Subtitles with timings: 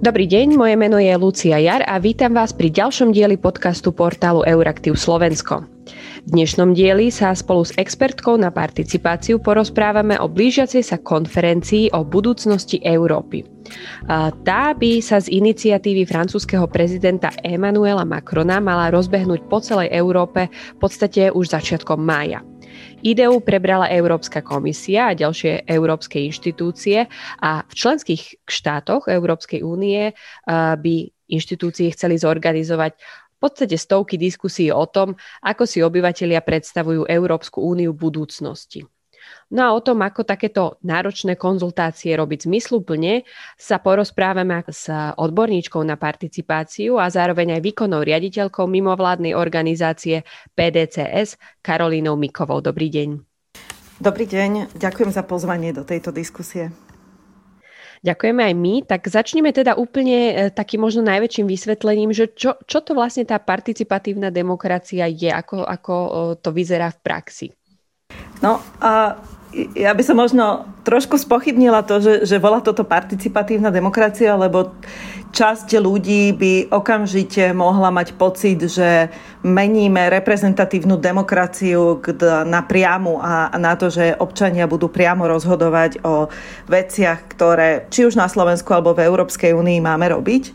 [0.00, 4.40] Dobrý deň, moje meno je Lucia Jar a vítam vás pri ďalšom dieli podcastu portálu
[4.48, 5.68] Euraktiv Slovensko.
[6.24, 12.00] V dnešnom dieli sa spolu s expertkou na participáciu porozprávame o blížiacej sa konferencii o
[12.00, 13.44] budúcnosti Európy.
[14.40, 20.78] Tá by sa z iniciatívy francúzského prezidenta Emmanuela Macrona mala rozbehnúť po celej Európe v
[20.80, 22.40] podstate už začiatkom mája.
[23.00, 27.08] Ideu prebrala Európska komisia a ďalšie európske inštitúcie
[27.40, 30.12] a v členských štátoch Európskej únie
[30.46, 30.94] by
[31.32, 32.92] inštitúcie chceli zorganizovať
[33.40, 38.84] v podstate stovky diskusí o tom, ako si obyvatelia predstavujú Európsku úniu budúcnosti.
[39.50, 43.26] No a o tom, ako takéto náročné konzultácie robiť zmysluplne,
[43.58, 50.22] sa porozprávame s odborníčkou na participáciu a zároveň aj výkonnou riaditeľkou mimovládnej organizácie
[50.54, 51.34] PDCS
[51.66, 52.62] Karolínou Mikovou.
[52.62, 53.08] Dobrý deň.
[53.98, 56.70] Dobrý deň, ďakujem za pozvanie do tejto diskusie.
[58.00, 58.74] Ďakujeme aj my.
[58.88, 63.36] Tak začneme teda úplne e, takým možno najväčším vysvetlením, že čo, čo to vlastne tá
[63.36, 65.94] participatívna demokracia je, ako, ako
[66.40, 67.46] to vyzerá v praxi.
[68.40, 69.20] No a
[69.74, 74.70] ja by som možno trošku spochybnila to, že, že volá toto participatívna demokracia, lebo
[75.30, 79.10] časť ľudí by okamžite mohla mať pocit, že
[79.42, 82.02] meníme reprezentatívnu demokraciu
[82.46, 86.30] na priamu a na to, že občania budú priamo rozhodovať o
[86.70, 90.54] veciach, ktoré či už na Slovensku alebo v Európskej únii máme robiť.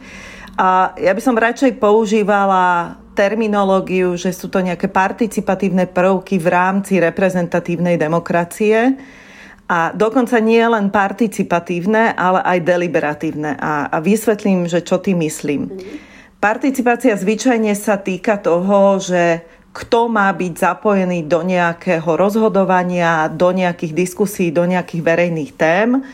[0.55, 6.99] A ja by som radšej používala terminológiu, že sú to nejaké participatívne prvky v rámci
[6.99, 8.99] reprezentatívnej demokracie.
[9.65, 13.57] A dokonca nie len participatívne, ale aj deliberatívne.
[13.57, 15.73] A, a vysvetlím, že čo tým myslím.
[16.37, 19.41] Participácia zvyčajne sa týka toho, že
[19.75, 26.05] kto má byť zapojený do nejakého rozhodovania, do nejakých diskusí, do nejakých verejných tém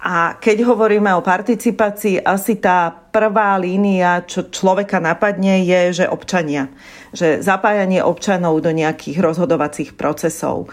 [0.00, 6.72] a keď hovoríme o participácii, asi tá prvá línia, čo človeka napadne, je, že občania.
[7.12, 10.72] Že zapájanie občanov do nejakých rozhodovacích procesov.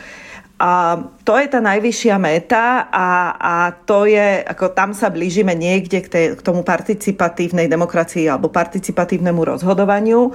[0.57, 0.95] A
[1.27, 3.55] to je tá najvyššia meta a, a
[3.85, 9.44] to je, ako tam sa blížime niekde k, tej, k tomu participatívnej demokracii alebo participatívnemu
[9.44, 10.33] rozhodovaniu.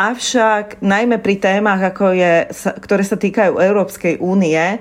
[0.00, 2.48] Avšak najmä pri témach, ako je,
[2.78, 4.80] ktoré sa týkajú Európskej únie,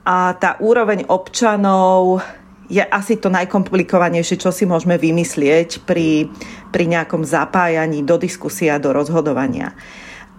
[0.00, 2.24] a tá úroveň občanov
[2.70, 6.30] je asi to najkomplikovanejšie, čo si môžeme vymyslieť pri,
[6.70, 9.74] pri nejakom zapájaní do diskusia, do rozhodovania.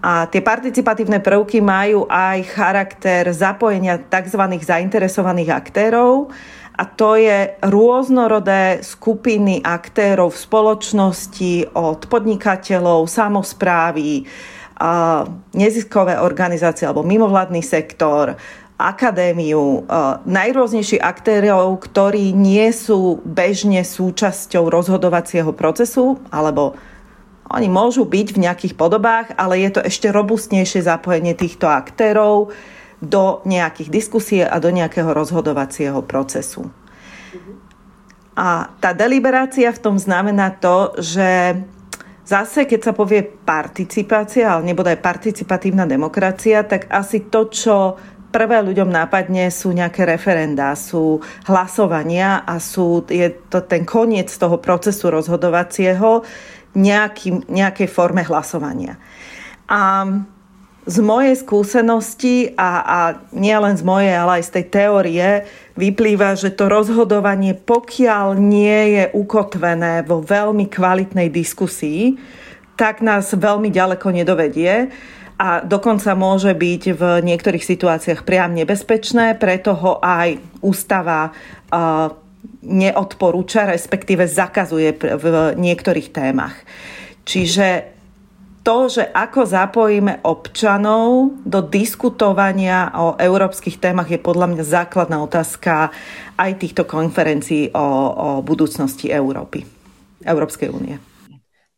[0.02, 4.42] A tie participatívne prvky majú aj charakter zapojenia tzv.
[4.58, 6.32] zainteresovaných aktérov,
[6.72, 14.24] a to je rôznorodé skupiny aktérov v spoločnosti od podnikateľov, samozprávy,
[15.54, 18.34] neziskové organizácie alebo mimovládny sektor,
[18.90, 26.74] akadémiu, e, najrôznejších aktérov, ktorí nie sú bežne súčasťou rozhodovacieho procesu, alebo
[27.52, 32.50] oni môžu byť v nejakých podobách, ale je to ešte robustnejšie zapojenie týchto aktérov
[33.02, 36.70] do nejakých diskusí a do nejakého rozhodovacieho procesu.
[38.32, 41.60] A tá deliberácia v tom znamená to, že
[42.24, 47.76] zase, keď sa povie participácia, ale aj participatívna demokracia, tak asi to, čo
[48.32, 54.56] prvé ľuďom nápadne sú nejaké referendá, sú hlasovania a sú, je to ten koniec toho
[54.56, 56.24] procesu rozhodovacieho
[56.72, 58.96] nejaký, nejakej forme hlasovania.
[59.68, 60.08] A
[60.82, 62.98] z mojej skúsenosti a, a
[63.30, 65.28] nie len z mojej, ale aj z tej teórie
[65.78, 72.18] vyplýva, že to rozhodovanie, pokiaľ nie je ukotvené vo veľmi kvalitnej diskusii,
[72.74, 74.90] tak nás veľmi ďaleko nedovedie
[75.38, 81.34] a dokonca môže byť v niektorých situáciách priam nebezpečné, preto ho aj ústava
[82.62, 85.24] neodporúča, respektíve zakazuje v
[85.58, 86.54] niektorých témach.
[87.22, 87.92] Čiže
[88.62, 95.90] to, že ako zapojíme občanov do diskutovania o európskych témach je podľa mňa základná otázka
[96.38, 99.66] aj týchto konferencií o, o budúcnosti Európy,
[100.22, 101.11] Európskej únie.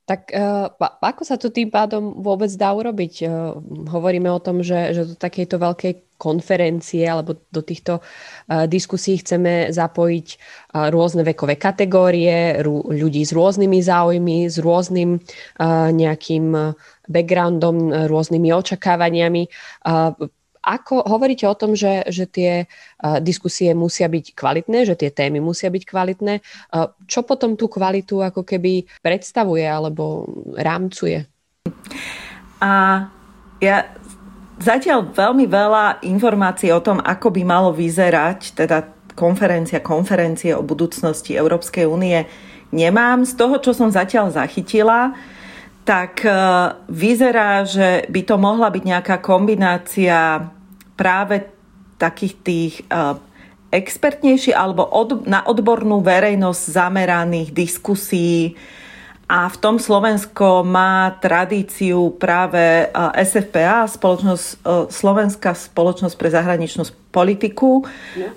[0.05, 0.69] Tak uh,
[1.01, 3.15] ako sa to tým pádom vôbec dá urobiť?
[3.25, 3.57] Uh,
[3.89, 9.73] hovoríme o tom, že, že do takejto veľkej konferencie alebo do týchto uh, diskusí chceme
[9.73, 16.53] zapojiť uh, rôzne vekové kategórie, rú, ľudí s rôznymi záujmy, s rôznym uh, nejakým
[17.09, 19.49] backgroundom, rôznymi očakávaniami.
[19.89, 20.13] Uh,
[20.65, 25.45] ako hovoríte o tom, že, že tie uh, diskusie musia byť kvalitné, že tie témy
[25.45, 26.41] musia byť kvalitné?
[26.73, 30.25] Uh, čo potom tú kvalitu ako keby predstavuje alebo
[30.57, 31.29] rámcuje?
[32.65, 32.73] A
[33.61, 33.77] ja
[34.59, 41.37] zatiaľ veľmi veľa informácií o tom, ako by malo vyzerať teda konferencia, konferencie o budúcnosti
[41.37, 42.27] Európskej únie
[42.75, 43.23] nemám.
[43.23, 45.15] Z toho, čo som zatiaľ zachytila,
[45.85, 46.25] tak
[46.89, 50.49] vyzerá, že by to mohla byť nejaká kombinácia
[50.97, 51.45] práve
[52.01, 52.75] takých tých
[53.75, 58.55] expertnejší alebo od, na odbornú verejnosť zameraných diskusí.
[59.25, 64.47] A v tom Slovensko má tradíciu práve SFPA, spoločnosť,
[64.93, 67.89] Slovenská spoločnosť pre zahraničnú politiku.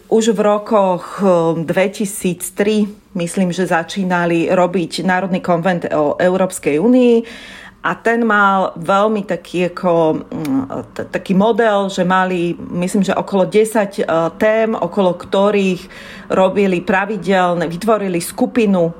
[0.07, 1.19] Už v rokoch
[1.59, 7.15] 2003, myslím, že začínali robiť Národný konvent o Európskej únii
[7.87, 10.63] a ten mal veľmi taký, ako, mm,
[11.07, 14.05] taký model, že mali, myslím, že okolo 10 e,
[14.35, 15.81] tém, okolo ktorých
[16.33, 18.91] robili pravidelne, vytvorili skupinu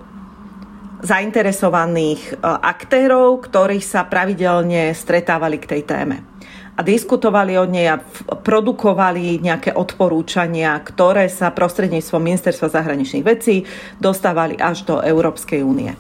[1.04, 6.37] zainteresovaných e, aktérov, ktorí sa pravidelne stretávali k tej téme.
[6.78, 7.98] A diskutovali o nej a
[8.46, 13.66] produkovali nejaké odporúčania, ktoré sa prostredníctvom Ministerstva zahraničných vecí
[13.98, 15.98] dostávali až do Európskej únie.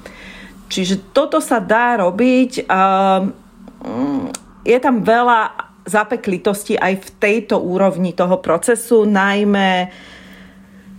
[0.70, 2.70] Čiže toto sa dá robiť.
[2.70, 4.30] Mm,
[4.62, 9.88] je tam veľa zapeklitosti aj v tejto úrovni toho procesu, najmä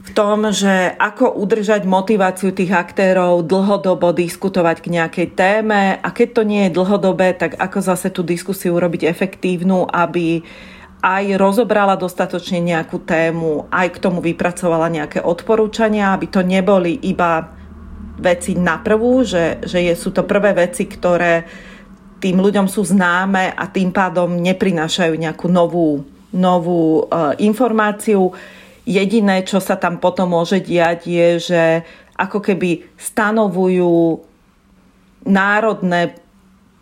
[0.08, 6.28] v tom, že ako udržať motiváciu tých aktérov dlhodobo diskutovať k nejakej téme a keď
[6.32, 10.40] to nie je dlhodobé, tak ako zase tú diskusiu urobiť efektívnu, aby
[11.04, 17.54] aj rozobrala dostatočne nejakú tému, aj k tomu vypracovala nejaké odporúčania, aby to neboli iba
[18.18, 21.46] veci na prvú, že, že je, sú to prvé veci, ktoré
[22.18, 26.02] tým ľuďom sú známe a tým pádom neprinášajú nejakú novú,
[26.34, 28.34] novú uh, informáciu.
[28.88, 31.62] Jediné, čo sa tam potom môže diať, je, že
[32.16, 34.24] ako keby stanovujú
[35.28, 36.16] národné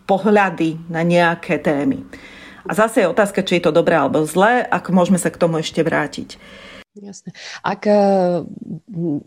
[0.07, 2.07] pohľady na nejaké témy.
[2.67, 5.59] A zase je otázka, či je to dobré alebo zlé, ako môžeme sa k tomu
[5.59, 6.39] ešte vrátiť.
[6.97, 7.29] Jasné.
[7.61, 8.41] Ak, eh,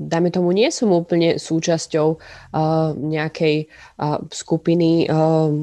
[0.00, 3.70] dajme tomu, nie som úplne súčasťou uh, nejakej
[4.02, 5.54] uh, skupiny uh,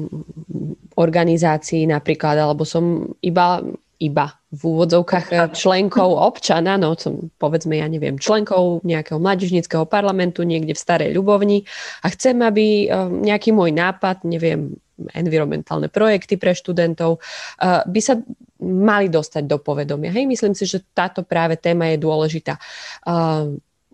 [0.96, 3.60] organizácií napríklad, alebo som iba,
[4.00, 10.72] iba v úvodzovkách členkou občana, no som, povedzme, ja neviem, členkou nejakého mladížnického parlamentu niekde
[10.72, 11.68] v Starej Ľubovni
[12.00, 12.88] a chcem, aby
[13.28, 14.72] nejaký môj nápad, neviem,
[15.12, 18.18] environmentálne projekty pre študentov, uh, by sa
[18.58, 20.10] mali dostať do povedomia.
[20.10, 22.58] Hej, myslím si, že táto práve téma je dôležitá.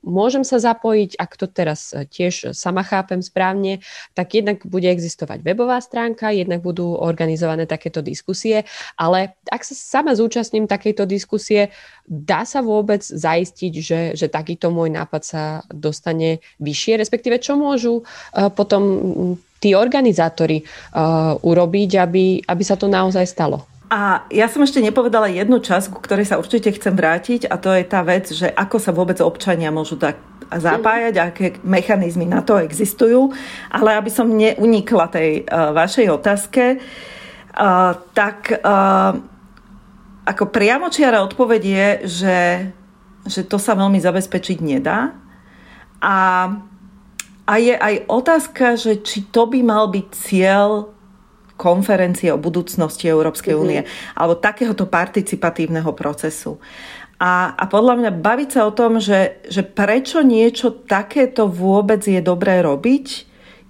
[0.04, 3.80] Môžem sa zapojiť, ak to teraz tiež sama chápem správne,
[4.12, 8.68] tak jednak bude existovať webová stránka, jednak budú organizované takéto diskusie,
[9.00, 11.72] ale ak sa sama zúčastním takejto diskusie,
[12.04, 15.42] dá sa vôbec zaistiť, že, že takýto môj nápad sa
[15.72, 18.84] dostane vyššie, respektíve čo môžu uh, potom
[19.64, 20.60] tí organizátori
[21.40, 23.64] urobiť, aby, aby sa to naozaj stalo?
[23.92, 27.68] A ja som ešte nepovedala jednu časť, ku ktorej sa určite chcem vrátiť a to
[27.68, 30.16] je tá vec, že ako sa vôbec občania môžu tak
[30.48, 33.30] zapájať, aké mechanizmy na to existujú.
[33.68, 39.20] Ale aby som neunikla tej uh, vašej otázke, uh, tak uh,
[40.24, 42.40] ako priamočiara odpoveď je, že,
[43.28, 45.12] že to sa veľmi zabezpečiť nedá.
[46.00, 46.16] A
[47.44, 50.93] a je aj otázka, že či to by mal byť cieľ
[51.54, 53.60] konferencie o budúcnosti Európskej mhm.
[53.60, 54.18] únie mm-hmm.
[54.18, 56.58] alebo takéhoto participatívneho procesu.
[57.22, 62.18] A, a podľa mňa baviť sa o tom, že, že prečo niečo takéto vôbec je
[62.18, 63.06] dobré robiť,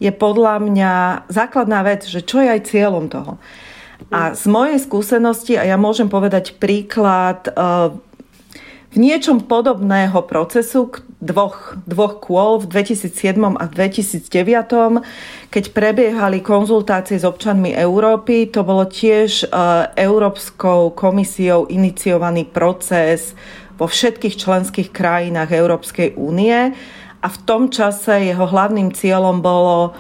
[0.01, 0.93] je podľa mňa
[1.31, 3.39] základná vec, že čo je aj cieľom toho.
[4.11, 7.95] A z mojej skúsenosti, a ja môžem povedať príklad uh,
[8.95, 10.87] v niečom podobného procesu
[11.19, 18.87] dvoch, dvoch kôl v 2007 a 2009, keď prebiehali konzultácie s občanmi Európy, to bolo
[18.87, 23.35] tiež uh, Európskou komisiou iniciovaný proces
[23.75, 26.71] vo všetkých členských krajinách Európskej únie
[27.19, 29.99] a v tom čase jeho hlavným cieľom bolo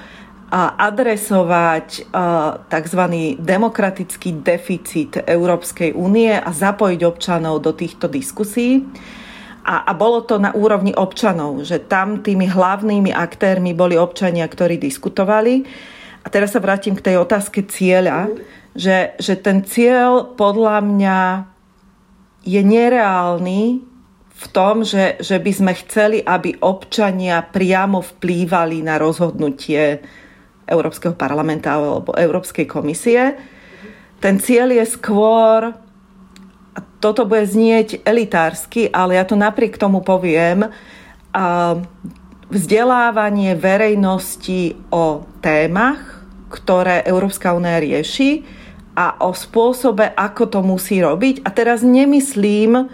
[0.54, 2.14] adresovať
[2.70, 3.02] tzv.
[3.42, 8.86] demokratický deficit Európskej únie a zapojiť občanov do týchto diskusí.
[9.64, 14.78] A, a bolo to na úrovni občanov, že tam tými hlavnými aktérmi boli občania, ktorí
[14.78, 15.64] diskutovali.
[16.22, 18.30] A teraz sa vrátim k tej otázke cieľa,
[18.76, 21.20] že, že ten cieľ podľa mňa
[22.44, 23.62] je nereálny
[24.34, 30.04] v tom, že, že by sme chceli, aby občania priamo vplývali na rozhodnutie
[30.64, 33.36] Európskeho parlamenta alebo Európskej komisie.
[34.20, 35.76] Ten cieľ je skôr,
[36.98, 40.72] toto bude znieť elitársky, ale ja to napriek tomu poviem,
[42.48, 48.46] vzdelávanie verejnosti o témach, ktoré Európska únia rieši
[48.94, 51.42] a o spôsobe, ako to musí robiť.
[51.42, 52.88] A teraz nemyslím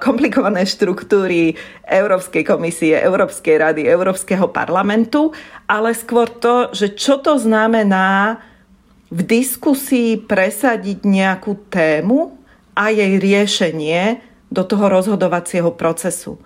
[0.00, 1.56] komplikované štruktúry
[1.88, 5.32] Európskej komisie, Európskej rady, Európskeho parlamentu,
[5.64, 8.40] ale skôr to, že čo to znamená
[9.12, 12.36] v diskusii presadiť nejakú tému
[12.76, 14.20] a jej riešenie
[14.52, 16.40] do toho rozhodovacieho procesu.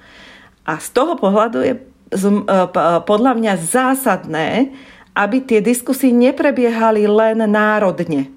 [0.66, 1.74] A z toho pohľadu je
[3.02, 4.70] podľa mňa zásadné,
[5.14, 8.35] aby tie diskusie neprebiehali len národne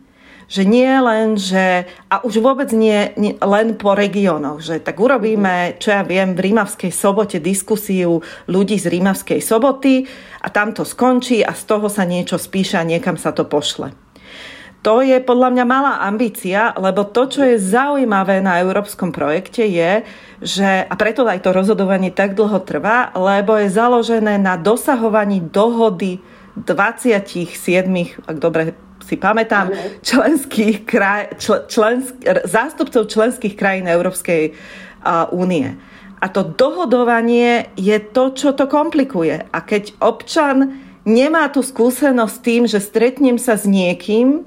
[0.49, 5.77] že nie len, že, a už vôbec nie, nie len po regiónoch, že tak urobíme,
[5.77, 10.09] čo ja viem, v Rímavskej sobote diskusiu ľudí z Rímavskej soboty
[10.41, 13.93] a tam to skončí a z toho sa niečo spíše a niekam sa to pošle.
[14.79, 20.07] To je podľa mňa malá ambícia, lebo to, čo je zaujímavé na európskom projekte je,
[20.39, 26.23] že, a preto aj to rozhodovanie tak dlho trvá, lebo je založené na dosahovaní dohody
[26.55, 28.71] 27, ak dobre
[29.09, 29.73] si pamätám,
[30.05, 32.13] členských kraj, čl, člensk,
[32.45, 34.53] zástupcov členských krajín Európskej
[35.33, 35.73] únie.
[36.19, 39.49] A to dohodovanie je to, čo to komplikuje.
[39.49, 44.43] A keď občan nemá tú skúsenosť s tým, že stretnem sa s niekým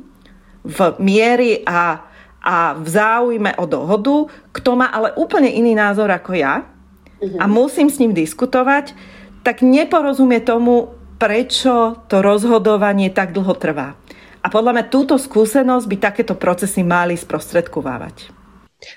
[0.63, 2.07] v miery a,
[2.39, 7.41] a v záujme o dohodu, kto má ale úplne iný názor ako ja uh-huh.
[7.41, 8.95] a musím s ním diskutovať,
[9.43, 13.95] tak neporozumie tomu, prečo to rozhodovanie tak dlho trvá.
[14.43, 18.43] A podľa mňa túto skúsenosť by takéto procesy mali sprostredkovávať.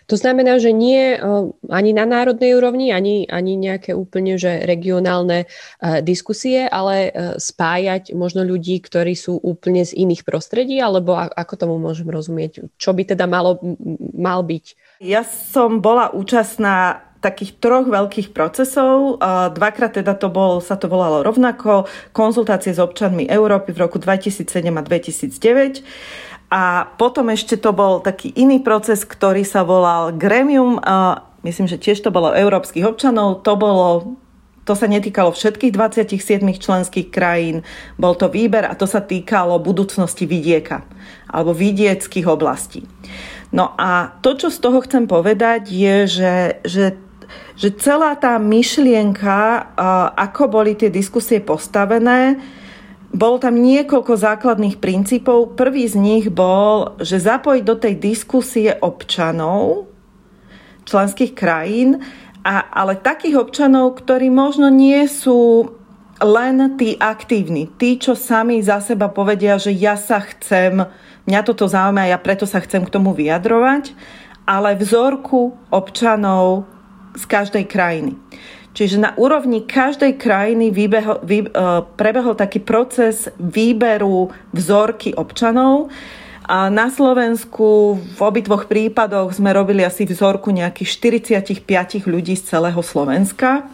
[0.10, 1.14] To znamená, že nie
[1.70, 5.46] ani na národnej úrovni, ani, ani nejaké úplne že regionálne
[6.02, 12.10] diskusie, ale spájať možno ľudí, ktorí sú úplne z iných prostredí, alebo ako tomu môžem
[12.10, 12.66] rozumieť?
[12.82, 13.62] Čo by teda malo,
[14.18, 14.98] mal byť?
[15.06, 19.18] Ja som bola účastná takých troch veľkých procesov.
[19.58, 24.46] Dvakrát teda to bol, sa to volalo rovnako, konzultácie s občanmi Európy v roku 2007
[24.70, 25.82] a 2009.
[26.54, 30.78] A potom ešte to bol taký iný proces, ktorý sa volal Gremium.
[31.42, 33.42] Myslím, že tiež to bolo európskych občanov.
[33.42, 33.88] To bolo
[34.66, 37.62] to sa netýkalo všetkých 27 členských krajín,
[38.02, 40.82] bol to výber a to sa týkalo budúcnosti vidieka
[41.30, 42.82] alebo vidieckých oblastí.
[43.54, 46.86] No a to, čo z toho chcem povedať, je, že, že
[47.60, 49.72] že celá tá myšlienka,
[50.16, 52.40] ako boli tie diskusie postavené,
[53.16, 55.56] bolo tam niekoľko základných princípov.
[55.56, 59.88] Prvý z nich bol, že zapojiť do tej diskusie občanov
[60.84, 62.04] členských krajín,
[62.46, 65.74] a, ale takých občanov, ktorí možno nie sú
[66.22, 70.86] len tí aktívni, tí, čo sami za seba povedia, že ja sa chcem,
[71.26, 73.98] mňa toto zaujíma, ja preto sa chcem k tomu vyjadrovať,
[74.46, 76.70] ale vzorku občanov
[77.16, 78.14] z každej krajiny.
[78.76, 81.50] Čiže na úrovni každej krajiny výbeho, vý, e,
[81.96, 85.88] prebehol taký proces výberu vzorky občanov.
[86.46, 92.78] A na Slovensku v obidvoch prípadoch sme robili asi vzorku nejakých 45 ľudí z celého
[92.84, 93.66] Slovenska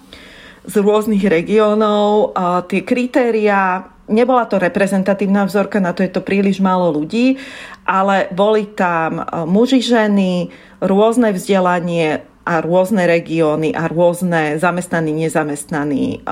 [0.61, 2.37] z rôznych regiónov.
[2.37, 7.41] A tie kritéria, nebola to reprezentatívna vzorka, na to je to príliš málo ľudí,
[7.89, 16.25] ale boli tam e, muži, ženy, rôzne vzdelanie, a rôzne regióny a rôzne zamestnaní, nezamestnaní,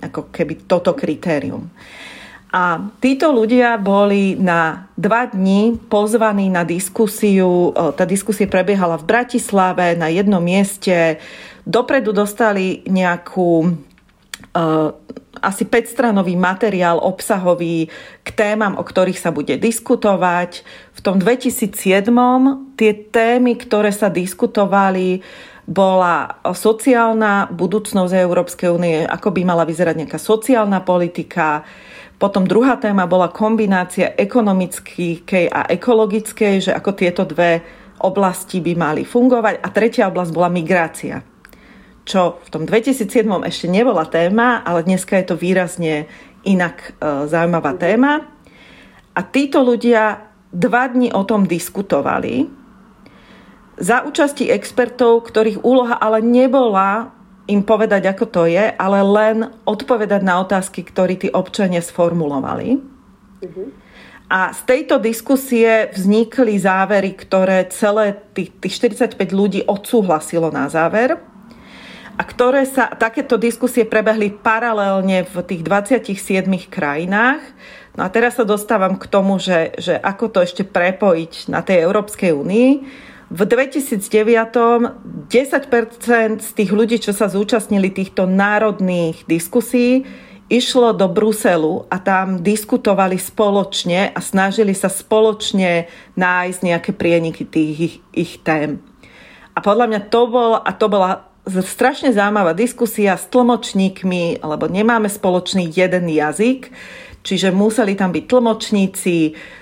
[0.00, 1.72] ako keby toto kritérium.
[2.54, 7.74] A títo ľudia boli na dva dní pozvaní na diskusiu.
[7.74, 11.18] Tá diskusia prebiehala v Bratislave na jednom mieste.
[11.66, 13.74] Dopredu dostali nejakú
[15.42, 17.90] asi 5-stranový materiál obsahový
[18.22, 20.62] k témam, o ktorých sa bude diskutovať.
[20.94, 21.74] V tom 2007
[22.78, 25.26] tie témy, ktoré sa diskutovali,
[25.64, 31.64] bola sociálna budúcnosť Európskej únie, ako by mala vyzerať nejaká sociálna politika.
[32.20, 37.64] Potom druhá téma bola kombinácia ekonomickej a ekologickej, že ako tieto dve
[38.04, 39.64] oblasti by mali fungovať.
[39.64, 41.24] A tretia oblasť bola migrácia,
[42.04, 46.04] čo v tom 2007 ešte nebola téma, ale dneska je to výrazne
[46.44, 48.20] inak e, zaujímavá téma.
[49.16, 52.63] A títo ľudia dva dni o tom diskutovali
[53.78, 57.10] za účasti expertov, ktorých úloha ale nebola
[57.44, 59.36] im povedať, ako to je, ale len
[59.68, 62.80] odpovedať na otázky, ktoré tí občania sformulovali.
[64.32, 71.20] A z tejto diskusie vznikli závery, ktoré celé tých, tých 45 ľudí odsúhlasilo na záver
[72.16, 77.42] a ktoré sa, takéto diskusie prebehli paralelne v tých 27 krajinách.
[77.94, 81.84] No a teraz sa dostávam k tomu, že, že ako to ešte prepojiť na tej
[81.84, 82.70] Európskej únii.
[83.34, 83.98] V 2009
[85.26, 90.06] 10% z tých ľudí, čo sa zúčastnili týchto národných diskusí,
[90.46, 97.76] išlo do Bruselu a tam diskutovali spoločne a snažili sa spoločne nájsť nejaké prieniky tých
[97.82, 98.78] ich, ich tém.
[99.50, 105.12] A podľa mňa to bol, a to bola strašne zaujímavá diskusia s tlmočníkmi, lebo nemáme
[105.12, 106.72] spoločný jeden jazyk,
[107.20, 109.16] čiže museli tam byť tlmočníci,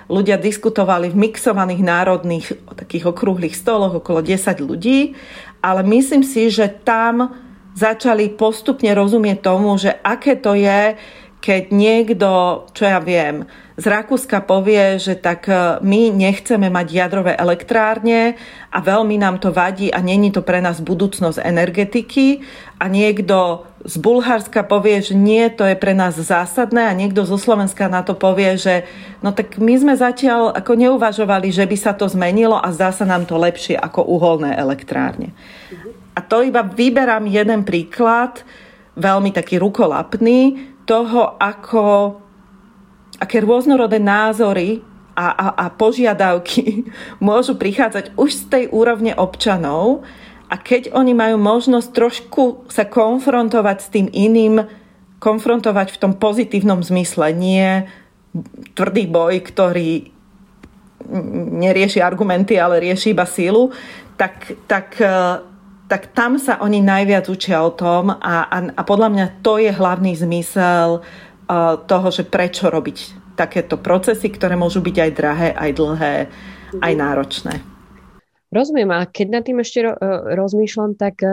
[0.06, 2.46] ľudia diskutovali v mixovaných národných
[2.78, 5.18] takých okrúhlych stoloch, okolo 10 ľudí,
[5.62, 7.34] ale myslím si, že tam
[7.72, 10.94] začali postupne rozumieť tomu, že aké to je,
[11.42, 12.30] keď niekto,
[12.70, 18.38] čo ja viem, z Rakúska povie, že tak e, my nechceme mať jadrové elektrárne
[18.70, 22.46] a veľmi nám to vadí a není to pre nás budúcnosť energetiky
[22.78, 27.34] a niekto z Bulharska povie, že nie, to je pre nás zásadné a niekto zo
[27.34, 28.86] Slovenska na to povie, že
[29.18, 33.02] no tak my sme zatiaľ ako neuvažovali, že by sa to zmenilo a zdá sa
[33.02, 35.34] nám to lepšie ako uholné elektrárne.
[36.14, 38.46] A to iba vyberám jeden príklad,
[38.92, 42.16] veľmi taký rukolapný, toho, ako
[43.22, 44.82] aké rôznorodé názory
[45.14, 46.88] a, a, a požiadavky
[47.22, 50.02] môžu prichádzať už z tej úrovne občanov
[50.52, 54.60] a keď oni majú možnosť trošku sa konfrontovať s tým iným,
[55.16, 57.88] konfrontovať v tom pozitívnom zmysle, nie
[58.76, 60.12] tvrdý boj, ktorý
[61.62, 63.72] nerieši argumenty, ale rieši iba sílu,
[64.16, 64.96] tak, tak,
[65.92, 69.68] tak tam sa oni najviac učia o tom a, a, a podľa mňa to je
[69.68, 71.04] hlavný zmysel
[71.84, 76.14] toho, že prečo robiť takéto procesy, ktoré môžu byť aj drahé, aj dlhé,
[76.80, 77.54] aj náročné.
[78.52, 79.92] Rozumiem a keď nad tým ešte e,
[80.36, 81.28] rozmýšľam, tak e,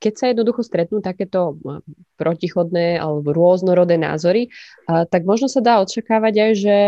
[0.00, 1.84] keď sa jednoducho stretnú takéto e,
[2.16, 4.48] protichodné alebo rôznorodé názory,
[4.88, 6.78] tak možno sa dá očakávať aj, že,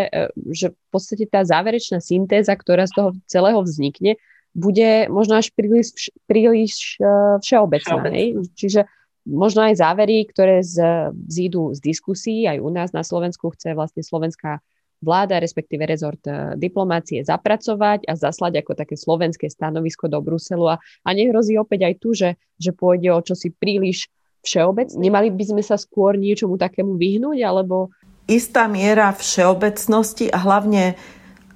[0.52, 4.16] že v podstate tá záverečná syntéza, ktorá z toho celého vznikne,
[4.52, 7.00] bude možno až príliš, príliš
[7.40, 8.04] všeobecná.
[8.04, 8.44] Všeobecná.
[8.52, 8.80] Čiže
[9.26, 14.02] možno aj závery, ktoré z, zídu z diskusí, aj u nás na Slovensku chce vlastne
[14.02, 14.60] slovenská
[15.02, 20.76] vláda, respektíve rezort e, diplomácie zapracovať a zaslať ako také slovenské stanovisko do Bruselu a,
[20.78, 24.06] a nehrozí opäť aj tu, že, že pôjde o čosi príliš
[24.46, 24.94] všeobecné.
[24.98, 27.90] Nemali by sme sa skôr niečomu takému vyhnúť, alebo...
[28.30, 30.94] Istá miera všeobecnosti a hlavne,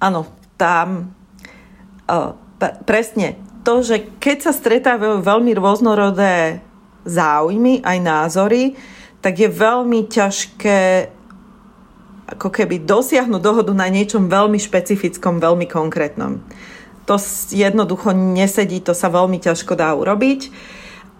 [0.03, 0.27] áno,
[0.59, 1.15] tam
[2.07, 6.63] uh, presne to, že keď sa stretávajú veľmi rôznorodé
[7.07, 8.63] záujmy, aj názory,
[9.23, 11.11] tak je veľmi ťažké
[12.27, 16.43] ako keby dosiahnuť dohodu na niečom veľmi špecifickom, veľmi konkrétnom.
[17.07, 17.15] To
[17.55, 20.51] jednoducho nesedí, to sa veľmi ťažko dá urobiť.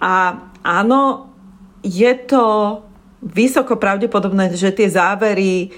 [0.03, 1.31] A áno,
[1.79, 2.43] je to
[3.23, 5.71] vysoko pravdepodobné, že tie závery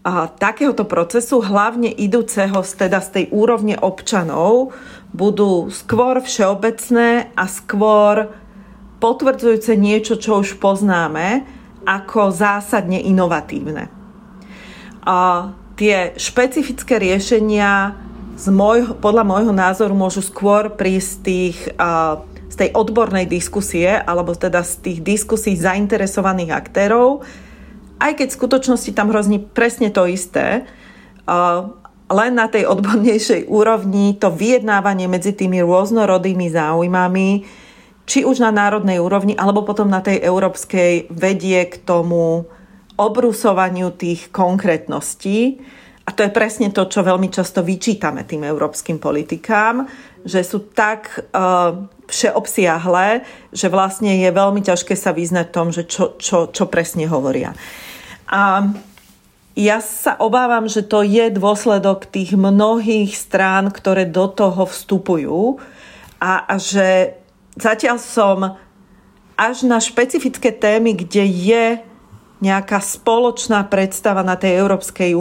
[0.00, 4.72] a, takéhoto procesu, hlavne idúceho teda z tej úrovne občanov,
[5.10, 8.30] budú skôr všeobecné a skôr
[9.00, 11.42] potvrdzujúce niečo, čo už poznáme,
[11.88, 13.88] ako zásadne inovatívne.
[15.02, 17.96] A tie špecifické riešenia
[18.36, 21.58] z môjho, podľa môjho názoru môžu skôr prísť z, tých,
[22.52, 27.24] z tej odbornej diskusie, alebo teda z tých diskusí zainteresovaných aktérov,
[28.00, 30.64] aj keď v skutočnosti tam hrozní presne to isté,
[32.10, 37.28] len na tej odbornejšej úrovni to vyjednávanie medzi tými rôznorodými záujmami
[38.10, 42.42] či už na národnej úrovni, alebo potom na tej európskej vedie k tomu
[42.98, 45.62] obrusovaniu tých konkrétností.
[46.02, 49.86] A to je presne to, čo veľmi často vyčítame tým európskym politikám,
[50.26, 53.22] že sú tak uh, všeobsiahlé,
[53.54, 57.54] že vlastne je veľmi ťažké sa vyznať tom, že čo, čo, čo presne hovoria.
[58.26, 58.74] A
[59.60, 65.60] ja sa obávam, že to je dôsledok tých mnohých strán, ktoré do toho vstupujú
[66.16, 67.20] a, a že
[67.60, 68.56] zatiaľ som
[69.36, 71.64] až na špecifické témy, kde je
[72.40, 75.18] nejaká spoločná predstava na tej európskej, e,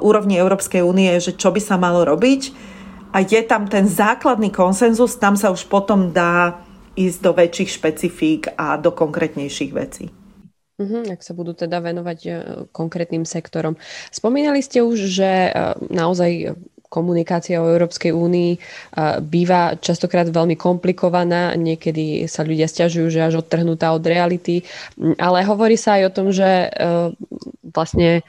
[0.00, 2.72] úrovni Európskej únie, že čo by sa malo robiť
[3.12, 6.64] a je tam ten základný konsenzus, tam sa už potom dá
[6.96, 10.21] ísť do väčších špecifík a do konkrétnejších vecí.
[10.82, 12.30] Mm-hmm, ak sa budú teda venovať e,
[12.74, 13.78] konkrétnym sektorom.
[14.10, 15.50] Spomínali ste už, že e,
[15.94, 16.58] naozaj
[16.92, 18.52] komunikácia o Európskej únii
[19.24, 24.60] býva častokrát veľmi komplikovaná, niekedy sa ľudia stiažujú, že až odtrhnutá od reality,
[25.16, 26.68] ale hovorí sa aj o tom, že e,
[27.64, 28.20] vlastne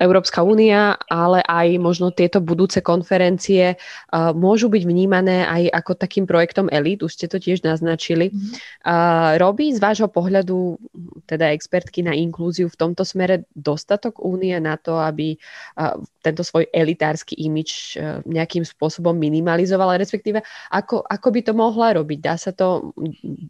[0.00, 6.24] Európska únia, ale aj možno tieto budúce konferencie uh, môžu byť vnímané aj ako takým
[6.24, 8.32] projektom elít, už ste to tiež naznačili.
[8.80, 10.80] Uh, robí z vášho pohľadu,
[11.28, 15.36] teda expertky na inklúziu v tomto smere dostatok únie na to, aby
[15.76, 17.96] uh, tento svoj elitársky imič
[18.28, 22.18] nejakým spôsobom minimalizovala, respektíve ako, ako by to mohla robiť?
[22.20, 22.92] Dá sa to,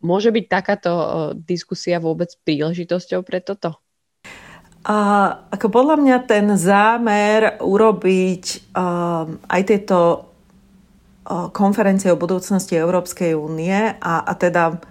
[0.02, 0.92] môže byť takáto
[1.34, 3.78] diskusia vôbec príležitosťou pre toto?
[4.80, 4.98] A
[5.52, 10.30] ako podľa mňa ten zámer urobiť um, aj tieto
[11.52, 14.82] konferencie o budúcnosti Európskej únie a, a teda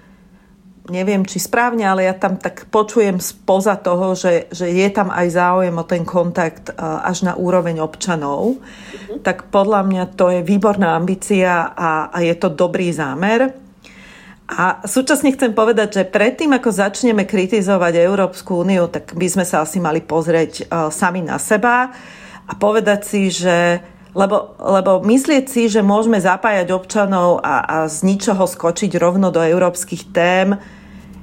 [0.89, 5.27] neviem, či správne, ale ja tam tak počujem spoza toho, že, že je tam aj
[5.29, 9.21] záujem o ten kontakt až na úroveň občanov, mm-hmm.
[9.21, 13.68] tak podľa mňa to je výborná ambícia a, a je to dobrý zámer.
[14.49, 19.61] A súčasne chcem povedať, že predtým, ako začneme kritizovať Európsku úniu, tak by sme sa
[19.61, 21.93] asi mali pozrieť uh, sami na seba
[22.49, 23.77] a povedať si, že
[24.17, 29.37] lebo, lebo myslieť si, že môžeme zapájať občanov a, a z ničoho skočiť rovno do
[29.37, 30.57] európskych tém,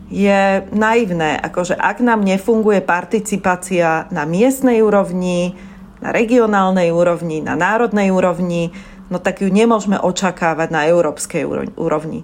[0.07, 1.35] je naivné.
[1.43, 5.59] Akože ak nám nefunguje participácia na miestnej úrovni,
[5.99, 8.71] na regionálnej úrovni, na národnej úrovni,
[9.11, 12.23] no tak ju nemôžeme očakávať na európskej úrovni.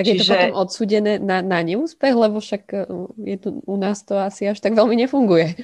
[0.00, 0.16] Tak Čiže...
[0.16, 2.88] je to potom odsúdené na, na neúspech, lebo však e,
[3.20, 5.60] je tu, u nás to asi až tak veľmi nefunguje.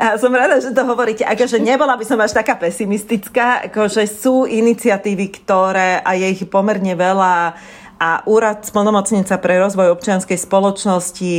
[0.00, 1.28] A som rada, že to hovoríte.
[1.28, 6.96] Akože nebola by som až taká pesimistická, akože sú iniciatívy, ktoré, a je ich pomerne
[6.96, 7.52] veľa,
[7.98, 11.34] a úrad splnomocnica pre rozvoj občianskej spoločnosti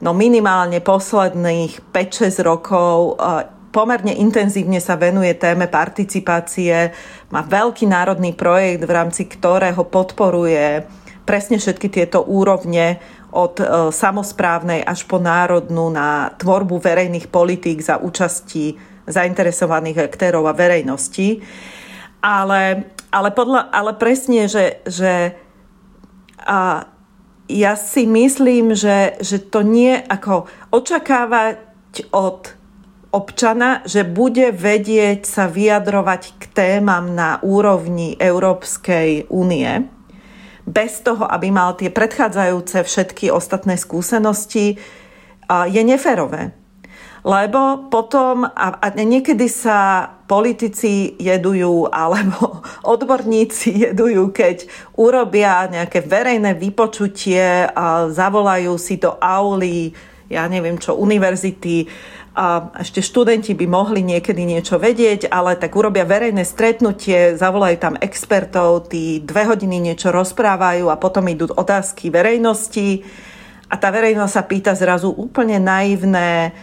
[0.00, 6.90] no minimálne posledných 5-6 rokov e, pomerne intenzívne sa venuje téme participácie,
[7.28, 10.88] má veľký národný projekt, v rámci ktorého podporuje
[11.28, 12.96] presne všetky tieto úrovne
[13.28, 20.56] od e, samozprávnej až po národnú na tvorbu verejných politík za účasti zainteresovaných aktérov a
[20.56, 21.44] verejnosti.
[22.24, 25.36] Ale, ale, podľa, ale presne, že, že
[26.48, 26.88] a
[27.48, 31.60] ja si myslím, že, že to nie ako očakávať
[32.12, 32.56] od
[33.12, 39.97] občana, že bude vedieť sa vyjadrovať k témam na úrovni Európskej únie,
[40.68, 44.76] bez toho, aby mal tie predchádzajúce všetky ostatné skúsenosti,
[45.48, 46.52] je neférové.
[47.26, 52.62] Lebo potom, a, niekedy sa politici jedujú, alebo
[52.94, 59.96] odborníci jedujú, keď urobia nejaké verejné vypočutie a zavolajú si do auly,
[60.28, 61.88] ja neviem čo, univerzity,
[62.38, 67.98] a ešte študenti by mohli niekedy niečo vedieť, ale tak urobia verejné stretnutie, zavolajú tam
[67.98, 73.02] expertov, tí dve hodiny niečo rozprávajú a potom idú otázky verejnosti.
[73.66, 76.54] A tá verejnosť sa pýta zrazu úplne naivné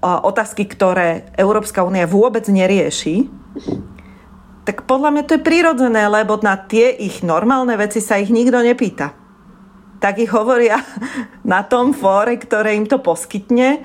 [0.00, 3.28] otázky, ktoré Európska únia vôbec nerieši,
[4.64, 8.64] tak podľa mňa to je prirodzené, lebo na tie ich normálne veci sa ich nikto
[8.64, 9.12] nepýta.
[10.00, 10.80] Tak ich hovoria
[11.52, 13.84] na tom fóre, ktoré im to poskytne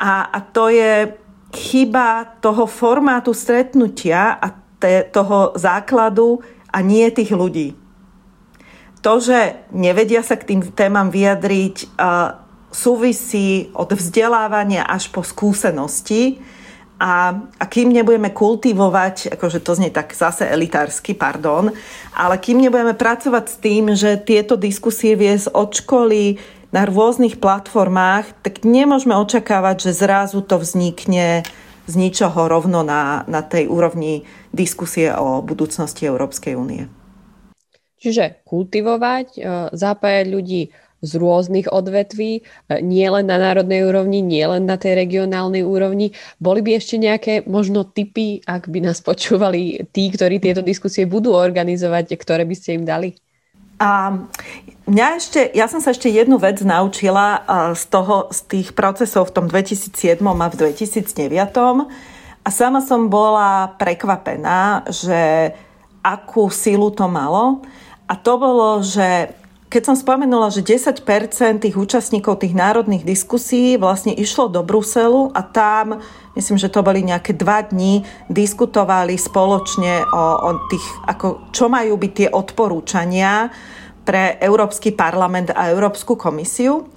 [0.00, 1.12] a, a to je
[1.52, 4.48] chyba toho formátu stretnutia a
[4.80, 6.40] te, toho základu
[6.72, 7.76] a nie tých ľudí.
[9.04, 11.96] To, že nevedia sa k tým témam vyjadriť,
[12.70, 16.40] súvisí od vzdelávania až po skúsenosti.
[17.00, 21.72] A, a kým nebudeme kultivovať, akože to znie tak zase elitársky, pardon,
[22.12, 26.36] ale kým nebudeme pracovať s tým, že tieto diskusie viesť od školy,
[26.70, 31.42] na rôznych platformách, tak nemôžeme očakávať, že zrazu to vznikne
[31.90, 34.22] z ničoho rovno na, na tej úrovni
[34.54, 36.86] diskusie o budúcnosti Európskej únie.
[38.00, 39.40] Čiže kultivovať, e,
[39.76, 40.62] zapájať ľudí
[41.00, 42.42] z rôznych odvetví, e,
[42.80, 46.16] nie len na národnej úrovni, nie len na tej regionálnej úrovni.
[46.40, 51.34] Boli by ešte nejaké možno typy, ak by nás počúvali tí, ktorí tieto diskusie budú
[51.36, 53.18] organizovať, ktoré by ste im dali?
[53.80, 54.12] A
[54.84, 57.40] mňa ešte, ja som sa ešte jednu vec naučila
[57.72, 61.00] z, toho, z tých procesov v tom 2007 a v 2009.
[62.44, 65.52] A sama som bola prekvapená, že
[66.04, 67.64] akú silu to malo.
[68.04, 69.32] A to bolo, že
[69.70, 71.06] keď som spomenula, že 10%
[71.62, 76.02] tých účastníkov tých národných diskusí vlastne išlo do Bruselu a tam,
[76.34, 81.94] myslím, že to boli nejaké dva dní, diskutovali spoločne o, o tých, ako, čo majú
[81.94, 83.54] byť tie odporúčania
[84.02, 86.90] pre Európsky parlament a Európsku komisiu.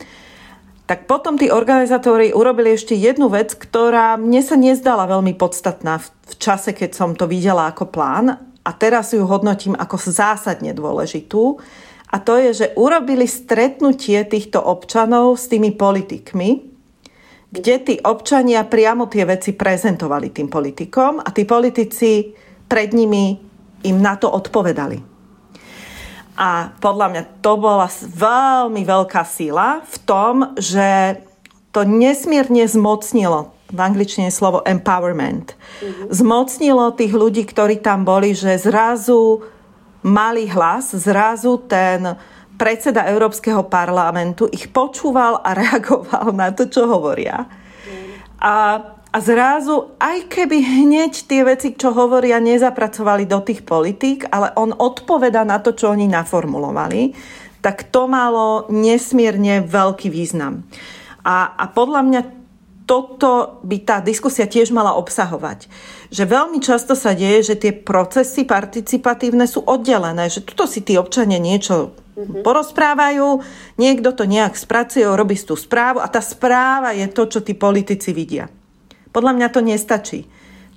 [0.89, 6.33] Tak potom tí organizátori urobili ešte jednu vec, ktorá mne sa nezdala veľmi podstatná v
[6.41, 8.33] čase, keď som to videla ako plán
[8.65, 11.61] a teraz ju hodnotím ako zásadne dôležitú
[12.13, 16.49] a to je, že urobili stretnutie týchto občanov s tými politikmi,
[17.49, 22.29] kde tí občania priamo tie veci prezentovali tým politikom a tí politici
[22.69, 23.33] pred nimi
[23.89, 25.01] im na to odpovedali.
[26.33, 31.17] A podľa mňa to bola veľmi veľká sila v tom, že
[31.73, 36.13] to nesmierne zmocnilo, v angličtine slovo empowerment, mm-hmm.
[36.13, 39.45] zmocnilo tých ľudí, ktorí tam boli, že zrazu
[40.03, 42.15] mali hlas, zrazu ten
[42.59, 47.47] predseda Európskeho parlamentu ich počúval a reagoval na to, čo hovoria.
[48.43, 48.55] A,
[49.07, 54.75] a zrazu, aj keby hneď tie veci, čo hovoria, nezapracovali do tých politík, ale on
[54.75, 57.15] odpoveda na to, čo oni naformulovali,
[57.63, 60.67] tak to malo nesmierne veľký význam.
[61.23, 62.21] A, a podľa mňa
[62.83, 65.71] toto by tá diskusia tiež mala obsahovať.
[66.11, 70.99] Že veľmi často sa deje, že tie procesy participatívne sú oddelené, že tuto si tí
[70.99, 72.43] občania niečo mm-hmm.
[72.43, 73.39] porozprávajú,
[73.79, 78.11] niekto to nejak spracuje, robí tú správu a tá správa je to, čo tí politici
[78.11, 78.51] vidia.
[79.13, 80.19] Podľa mňa to nestačí.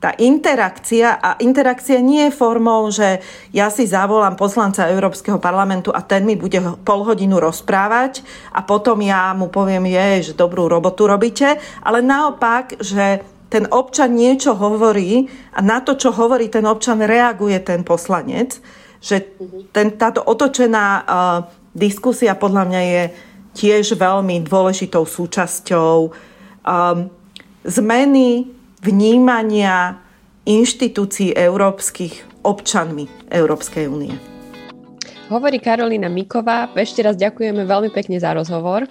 [0.07, 3.19] Tá interakcia, a interakcia nie je formou, že
[3.51, 8.23] ja si zavolám poslanca Európskeho parlamentu a ten mi bude pol hodinu rozprávať
[8.55, 13.19] a potom ja mu poviem, je, že dobrú robotu robíte, ale naopak, že
[13.51, 18.63] ten občan niečo hovorí a na to, čo hovorí ten občan, reaguje ten poslanec,
[19.03, 19.27] že
[19.75, 21.03] ten, táto otočená uh,
[21.75, 23.03] diskusia podľa mňa je
[23.59, 26.15] tiež veľmi dôležitou súčasťou.
[26.63, 27.11] Um,
[27.67, 28.55] zmeny
[28.87, 29.99] vnímania
[30.47, 34.15] inštitúcií európskych občanmi Európskej únie.
[35.27, 36.71] Hovorí Karolina Miková.
[36.79, 38.87] Ešte raz ďakujeme veľmi pekne za rozhovor.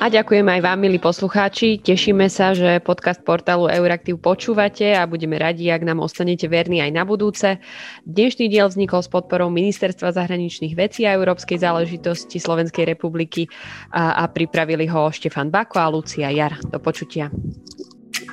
[0.00, 1.76] A ďakujem aj vám, milí poslucháči.
[1.82, 6.94] Tešíme sa, že podcast portálu Euraktiv počúvate a budeme radi, ak nám ostanete verní aj
[6.94, 7.60] na budúce.
[8.08, 13.50] Dnešný diel vznikol s podporou Ministerstva zahraničných vecí a európskej záležitosti Slovenskej republiky
[13.92, 16.56] a, a pripravili ho Štefan Bako a Lucia Jar.
[16.64, 17.28] Do počutia.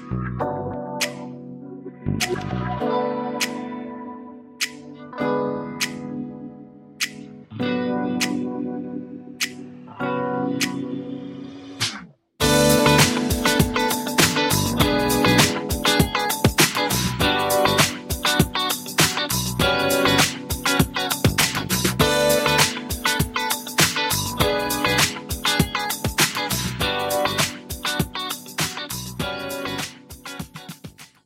[0.07, 0.66] Thank you.
[2.07, 2.86] Thank you.